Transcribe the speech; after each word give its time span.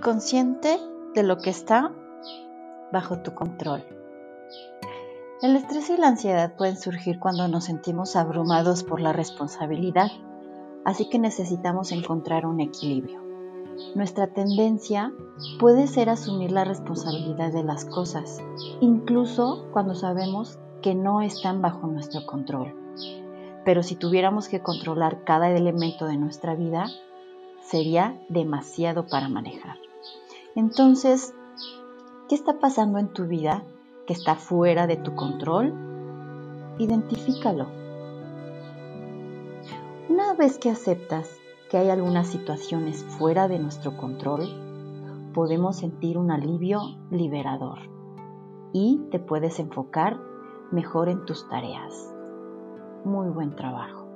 consciente 0.00 0.78
de 1.14 1.22
lo 1.22 1.38
que 1.38 1.50
está 1.50 1.92
bajo 2.92 3.18
tu 3.18 3.34
control. 3.34 3.84
El 5.42 5.56
estrés 5.56 5.90
y 5.90 5.96
la 5.96 6.08
ansiedad 6.08 6.54
pueden 6.56 6.76
surgir 6.76 7.18
cuando 7.18 7.48
nos 7.48 7.64
sentimos 7.64 8.16
abrumados 8.16 8.84
por 8.84 9.00
la 9.00 9.12
responsabilidad, 9.12 10.10
así 10.84 11.08
que 11.08 11.18
necesitamos 11.18 11.92
encontrar 11.92 12.46
un 12.46 12.60
equilibrio. 12.60 13.20
Nuestra 13.94 14.28
tendencia 14.28 15.12
puede 15.60 15.86
ser 15.86 16.10
asumir 16.10 16.50
la 16.50 16.64
responsabilidad 16.64 17.52
de 17.52 17.62
las 17.62 17.84
cosas, 17.84 18.40
incluso 18.80 19.66
cuando 19.72 19.94
sabemos 19.94 20.58
que 20.82 20.94
no 20.94 21.22
están 21.22 21.62
bajo 21.62 21.86
nuestro 21.86 22.24
control. 22.26 22.74
Pero 23.64 23.82
si 23.82 23.96
tuviéramos 23.96 24.48
que 24.48 24.60
controlar 24.60 25.24
cada 25.24 25.50
elemento 25.50 26.06
de 26.06 26.16
nuestra 26.16 26.54
vida, 26.54 26.86
sería 27.60 28.20
demasiado 28.28 29.06
para 29.06 29.28
manejar. 29.28 29.76
Entonces, 30.54 31.34
¿qué 32.28 32.34
está 32.34 32.58
pasando 32.58 32.98
en 32.98 33.08
tu 33.08 33.26
vida 33.26 33.62
que 34.06 34.12
está 34.12 34.34
fuera 34.34 34.86
de 34.86 34.96
tu 34.96 35.14
control? 35.14 35.74
Identifícalo. 36.78 37.66
Una 40.08 40.34
vez 40.34 40.58
que 40.58 40.70
aceptas 40.70 41.38
que 41.70 41.76
hay 41.76 41.90
algunas 41.90 42.26
situaciones 42.28 43.04
fuera 43.04 43.46
de 43.46 43.58
nuestro 43.58 43.96
control, 43.96 45.32
podemos 45.34 45.76
sentir 45.76 46.18
un 46.18 46.30
alivio 46.30 46.80
liberador 47.10 47.78
y 48.72 49.06
te 49.10 49.18
puedes 49.18 49.60
enfocar 49.60 50.18
mejor 50.72 51.08
en 51.08 51.24
tus 51.24 51.48
tareas. 51.48 52.12
Muy 53.04 53.28
buen 53.28 53.54
trabajo. 53.54 54.07